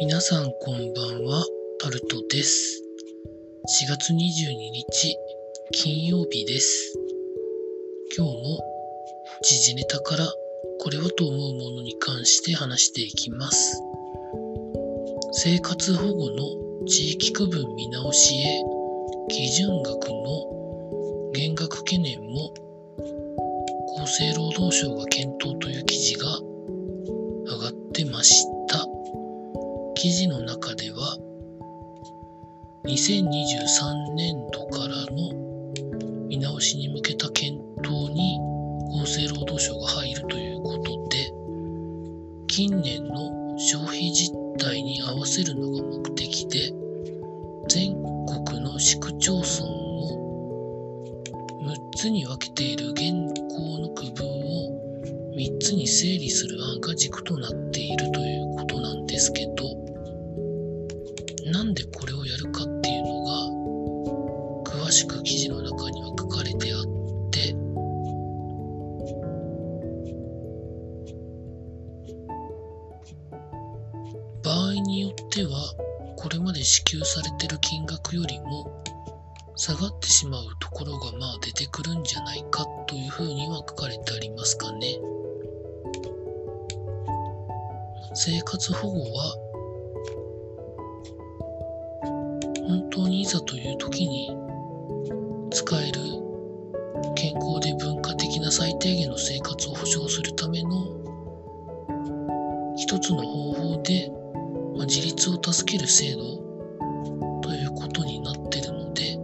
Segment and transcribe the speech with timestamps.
[0.00, 1.44] 皆さんこんばんは、
[1.78, 2.82] タルトです。
[3.84, 5.14] 4月22日、
[5.72, 6.94] 金曜日です。
[8.16, 8.60] 今日も
[9.42, 10.24] 時事ネタから
[10.78, 13.82] これはと思うものに関して話していきます。
[15.32, 18.62] 生活保護の地域区分見直しへ
[19.28, 22.54] 基準額の減額懸念も
[24.02, 26.49] 厚生労働省が検討という記事が
[30.00, 31.18] 記事の中では
[32.86, 38.40] 2023年度からの見直しに向けた検討に
[39.02, 41.30] 厚生労働省が入るということで
[42.46, 46.72] 近年の消費実態に合わせるのが目的で
[47.68, 47.92] 全
[48.46, 50.16] 国の市区町村を
[51.60, 54.80] 6つに分けている現行の区分を
[55.36, 59.89] 3つに整理する案が軸となっているということなんですけど
[61.50, 66.84] なんでこれをやるかっていうのが詳しく記事の中には書かれてあっ
[67.30, 67.54] て
[74.44, 75.74] 場合によっては
[76.16, 78.84] これまで支給されてる金額よりも
[79.56, 84.98] 下がってしまうところがまあ出てくるんじゃないかというふうには書かれてありますかね。
[88.14, 89.39] 生活保護は
[92.70, 94.30] 本当にいざという時に
[95.50, 96.00] 使える
[97.16, 100.70] 健康で文化的な最低限の生活を保障するための
[102.76, 104.12] 一つの方法で、
[104.76, 109.18] まあ、自立を助ける制度ということになってるので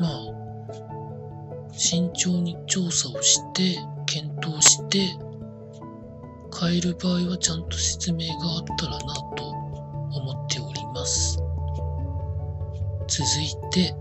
[0.00, 5.27] まあ慎重に調査をして検討して
[6.60, 11.38] 変える場合はちゃんと説明があったらなと思っております。
[13.06, 13.94] 続いて、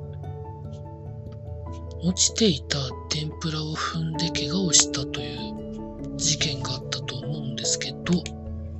[2.03, 2.77] 落ちていた
[3.09, 8.23] 天ぷらを踏んで怪我をしたという事件があったと思うんですけど、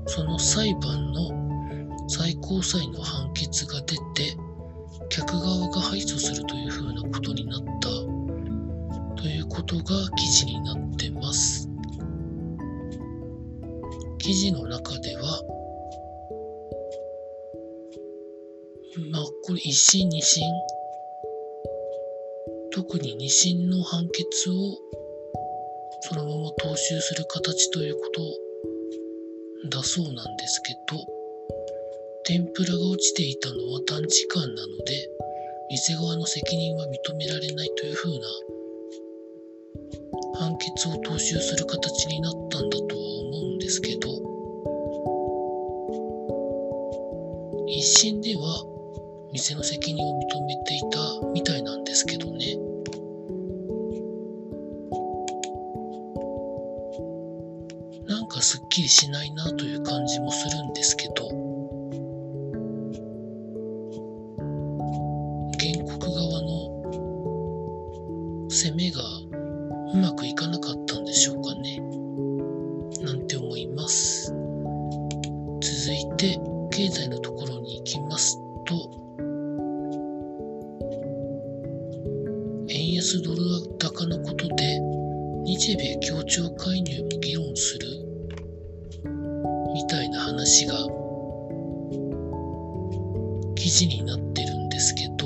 [0.07, 4.35] その裁判の最高裁の判決が出て、
[5.09, 7.89] 客側が敗訴するというふうなことになった
[9.21, 9.83] ということが
[10.15, 10.86] 記事になって
[14.19, 15.21] 記事の中では、
[19.11, 20.43] まあ、これ一審二審、
[22.71, 24.53] 特に二審の判決を
[26.01, 28.01] そのまま踏襲する形というこ
[29.69, 30.97] とだそうなんですけど、
[32.25, 35.09] 天ぷらが落ちていたのは短時間なので、
[35.69, 38.27] 店側の責任は認められないというふうな
[40.39, 42.96] 判決を踏襲する形になったんだと
[43.67, 44.07] ですけど
[47.67, 48.63] 一審では
[49.33, 52.55] 店の責任を認めていたみたいなんですけどね。
[58.07, 61.46] なんかすっきりしないなという感じもするんですけど。
[76.77, 78.75] 経済のところに行きますと、
[82.69, 83.41] 円安ドル
[83.79, 84.79] 高のことで、
[85.43, 87.87] 日米協調介入も議論する
[89.73, 90.75] みたいな話が
[93.55, 95.25] 記事になってるんですけど、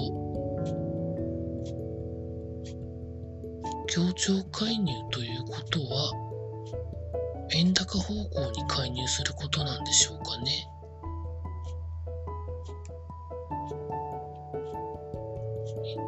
[3.87, 6.13] 協調介入ということは
[7.51, 10.70] 円高方向に介入することなんでしょうかね。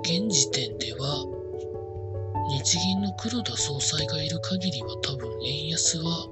[0.03, 1.25] 現時点では
[2.49, 6.27] 日銀の黒田総裁がいる限りは多分円安は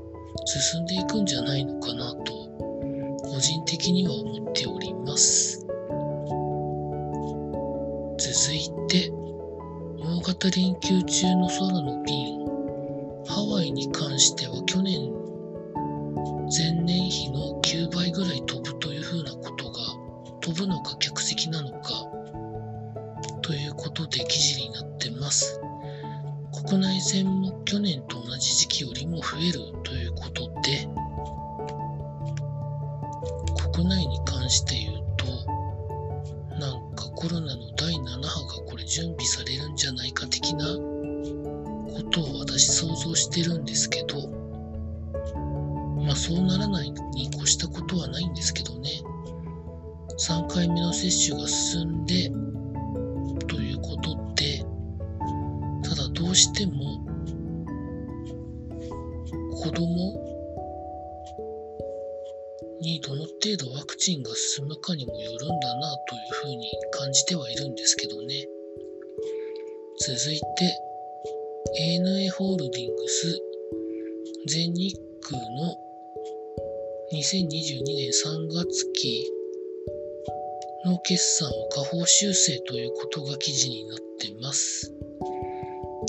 [0.46, 2.34] 進んでいくんじゃないのかなと
[3.24, 5.66] 個人的には思っております。
[8.18, 9.12] 続いて
[10.00, 12.46] 大型連休中の空の便
[13.26, 15.12] ハワイに関しては去年
[16.56, 19.80] 前年比の9倍ぐらい飛ぶというふうなことが
[20.42, 22.11] 飛ぶのか客席なのか
[23.51, 25.59] ということで記事になってます。
[26.69, 30.88] 国内線も去年と同じ時期よりも増えるということで、
[33.74, 35.25] 国内に関して言うと、
[36.62, 44.30] なんかコロナの第7波がこれ準備されるんじゃないか的なことを私想像してるんですけど、
[46.06, 49.01] まあそうならないに越したことはないんですけどね。
[50.18, 52.31] 3回目の接種が進んで
[53.46, 54.66] ということで、
[55.84, 57.06] ただどうしても
[59.62, 60.32] 子供
[62.82, 68.48] にどの程度ワクチンが進むかにもよるんだなというふうに感じてはいるんですけどね。
[70.00, 70.46] 続いて
[71.80, 73.40] ANA ホールディングス
[74.48, 75.78] 全日空の
[77.14, 79.41] 2022年3月期
[80.86, 84.94] の決算を下方修正ということが記事になっています。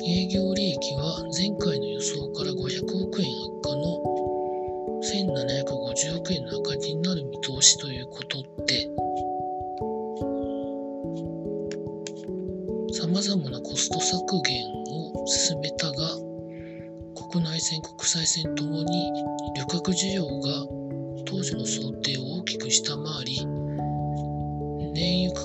[0.04, 3.98] 営業利益は前回の予想から500億円悪化の
[5.02, 8.38] 1750億円の赤字になる見通しということ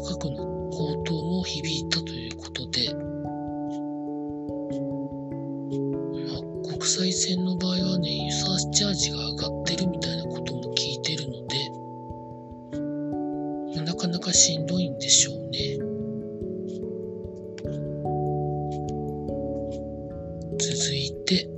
[0.07, 0.37] 価格の
[0.71, 2.93] 高騰も響いたということで、
[6.23, 11.45] まあ、国際線の場合は燃油サーチャージが上がってるみたいなことも聞いてるの
[13.75, 15.77] で、なかなかしんどいんでしょうね。
[20.57, 21.49] 続いて、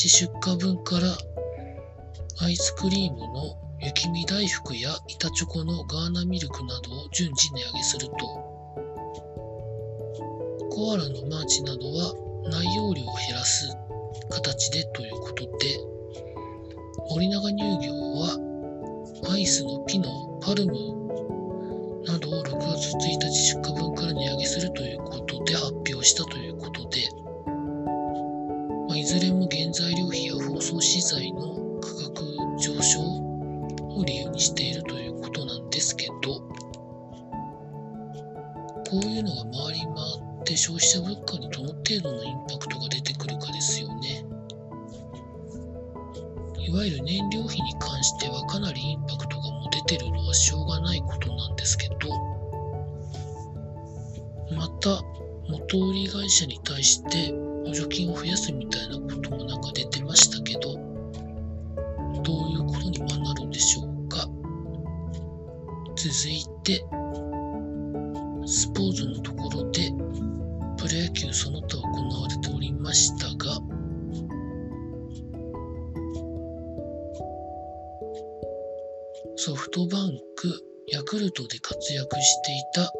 [0.00, 1.14] 日出荷分から
[2.40, 8.14] アイスクリームの雪見大福や板チョコのガーナミルクなどを順次値上げすると、
[10.70, 12.14] コアラのマーチなどは
[12.48, 13.76] 内容量を減らす
[14.30, 15.50] 形でということで、
[17.10, 18.38] 森永乳業は
[19.30, 20.72] アイスのピノ、パルム
[22.06, 27.19] などを6月1日出荷分から値上げするということで発表したということで、
[30.80, 32.24] 費や包装資材の価格
[32.58, 36.40] 上昇を理由にしているということなんですけど、
[38.90, 39.92] こういうのが回り回
[40.40, 44.24] って消費者物価にどの程度のインパクトが出てくるかですよね。
[46.58, 51.96] いわゆる燃料費に関してはかなりインパクトがもう出てるのはしょうがないことなんですけど、
[54.56, 55.02] また
[55.48, 57.32] 元売り会社に対して
[57.66, 58.99] 補助金を増やすみたいな
[66.02, 66.82] 続いて、
[68.46, 69.90] スポーツのところで、
[70.78, 73.60] プロ野球その他行われておりましたが、
[79.36, 82.90] ソフトバンク、ヤクルトで活躍していた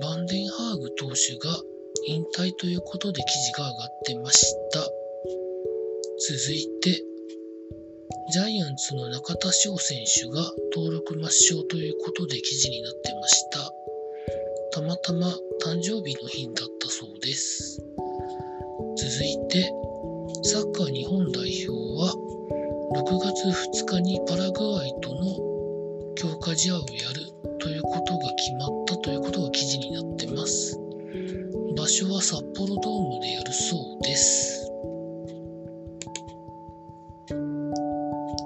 [0.00, 1.60] バンデンハーグ投手が
[2.06, 4.78] 引退ということで記事が上がってました。
[6.28, 7.13] 続いて、
[8.30, 13.72] ジャイアンツの中田翔選手が登録抹消ということで記事になってました。
[14.72, 15.26] たまたま
[15.62, 17.82] 誕生日の日だったそうです。
[18.96, 19.70] 続いて、
[20.42, 20.90] サッカー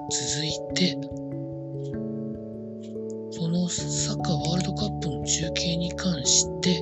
[0.09, 0.97] 続いて、
[3.31, 6.81] そのサッカーワールドカップの中継に関して、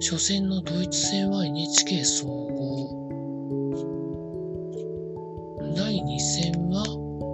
[0.00, 3.02] 初戦のドイツ戦は NHK 総合、
[5.76, 6.84] 第2戦は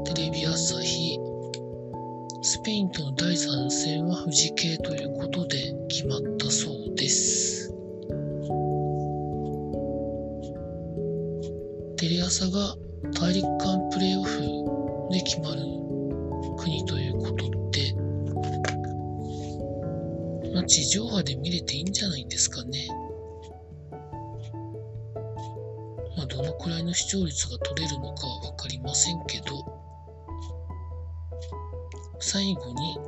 [0.04, 1.18] テレビ朝日、
[2.42, 7.72] スペインとの第3戦は富士系ということで決まったそうです。
[11.96, 12.76] テレ朝が
[13.18, 14.57] 大陸間プレーオフ
[15.10, 15.62] で決まる
[16.58, 17.94] 国ということで、
[20.52, 22.88] まあ、地上波で見れていいんじゃないんですかね。
[26.16, 29.64] まあ、どのくらいの視聴率が取れるのかは分かりませんけど、
[32.20, 32.98] 最後に、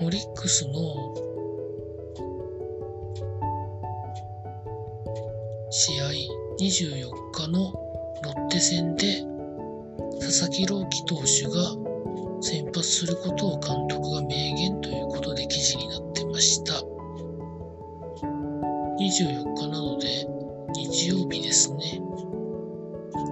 [0.00, 1.14] オリックスの
[5.70, 6.08] 試合
[6.58, 7.72] 24日の
[8.24, 9.31] ロッテ戦で
[10.22, 11.74] 佐々木朗希投手が
[12.40, 16.74] 先発することを監督が明言ということで記事になってました。
[19.00, 20.24] 24日なので
[20.76, 22.00] 日曜日ですね。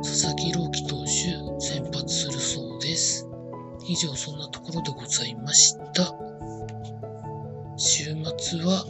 [0.02, 3.28] 佐々木朗希投手先発するそうです。
[3.86, 6.12] 以上そんなところでございました。
[7.76, 8.84] 週末は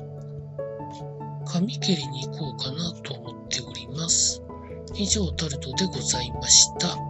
[1.46, 4.42] 髪切りに行こうかなと思っております。
[4.94, 7.09] 以上タルトでございました。